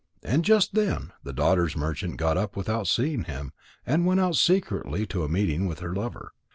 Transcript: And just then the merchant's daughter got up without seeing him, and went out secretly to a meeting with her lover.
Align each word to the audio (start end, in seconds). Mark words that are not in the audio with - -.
And 0.23 0.43
just 0.43 0.73
then 0.73 1.11
the 1.23 1.31
merchant's 1.31 2.15
daughter 2.15 2.15
got 2.17 2.35
up 2.35 2.55
without 2.55 2.87
seeing 2.87 3.25
him, 3.25 3.53
and 3.85 4.03
went 4.03 4.19
out 4.19 4.35
secretly 4.35 5.05
to 5.05 5.23
a 5.23 5.29
meeting 5.29 5.67
with 5.67 5.77
her 5.81 5.93
lover. 5.93 6.33